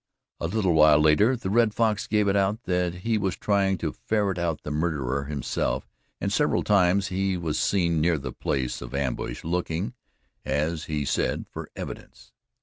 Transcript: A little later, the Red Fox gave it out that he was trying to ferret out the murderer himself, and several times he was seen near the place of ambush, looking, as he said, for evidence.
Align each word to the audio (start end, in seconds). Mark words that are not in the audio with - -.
A 0.39 0.47
little 0.47 0.73
later, 0.99 1.35
the 1.35 1.51
Red 1.51 1.75
Fox 1.75 2.07
gave 2.07 2.27
it 2.27 2.35
out 2.35 2.63
that 2.63 3.01
he 3.05 3.19
was 3.19 3.37
trying 3.37 3.77
to 3.77 3.91
ferret 3.93 4.39
out 4.39 4.63
the 4.63 4.71
murderer 4.71 5.25
himself, 5.25 5.87
and 6.19 6.33
several 6.33 6.63
times 6.63 7.09
he 7.09 7.37
was 7.37 7.59
seen 7.59 8.01
near 8.01 8.17
the 8.17 8.33
place 8.33 8.81
of 8.81 8.95
ambush, 8.95 9.43
looking, 9.43 9.93
as 10.43 10.85
he 10.85 11.05
said, 11.05 11.45
for 11.51 11.69
evidence. 11.75 12.31